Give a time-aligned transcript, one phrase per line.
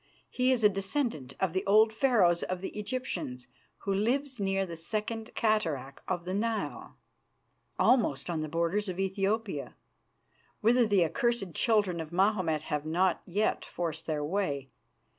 [0.31, 3.47] He is a descendant of the old Pharaohs of the Egyptians
[3.81, 6.97] who lives near the second cataract of the Nile,
[7.77, 9.75] almost on the borders of Ethiopia,
[10.59, 14.71] whither the accursed children of Mahomet have not yet forced their way.